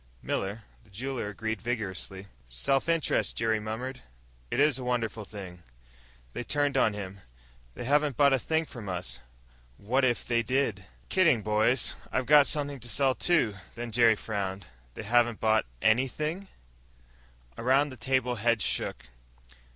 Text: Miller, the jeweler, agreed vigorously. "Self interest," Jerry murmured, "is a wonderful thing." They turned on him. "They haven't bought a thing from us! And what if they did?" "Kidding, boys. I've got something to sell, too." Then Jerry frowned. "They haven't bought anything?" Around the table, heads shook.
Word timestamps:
Miller, 0.23 0.63
the 0.83 0.89
jeweler, 0.89 1.29
agreed 1.29 1.61
vigorously. 1.61 2.25
"Self 2.47 2.89
interest," 2.89 3.37
Jerry 3.37 3.59
murmured, 3.59 4.01
"is 4.51 4.79
a 4.79 4.83
wonderful 4.83 5.25
thing." 5.25 5.61
They 6.33 6.41
turned 6.41 6.75
on 6.75 6.95
him. 6.95 7.19
"They 7.75 7.83
haven't 7.83 8.17
bought 8.17 8.33
a 8.33 8.39
thing 8.39 8.65
from 8.65 8.89
us! 8.89 9.21
And 9.77 9.85
what 9.87 10.03
if 10.03 10.25
they 10.27 10.41
did?" 10.41 10.85
"Kidding, 11.09 11.43
boys. 11.43 11.93
I've 12.11 12.25
got 12.25 12.47
something 12.47 12.79
to 12.79 12.89
sell, 12.89 13.13
too." 13.13 13.53
Then 13.75 13.91
Jerry 13.91 14.15
frowned. 14.15 14.65
"They 14.95 15.03
haven't 15.03 15.39
bought 15.39 15.67
anything?" 15.83 16.47
Around 17.55 17.89
the 17.89 17.95
table, 17.95 18.37
heads 18.37 18.63
shook. 18.65 19.05